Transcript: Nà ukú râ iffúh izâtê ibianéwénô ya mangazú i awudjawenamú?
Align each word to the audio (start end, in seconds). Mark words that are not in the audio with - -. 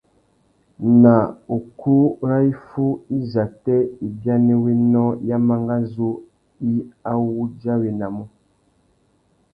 Nà 1.01 1.15
ukú 1.55 1.93
râ 2.27 2.37
iffúh 2.51 2.93
izâtê 3.17 3.77
ibianéwénô 4.07 5.05
ya 5.27 5.37
mangazú 5.47 6.09
i 6.71 6.73
awudjawenamú? 7.11 8.23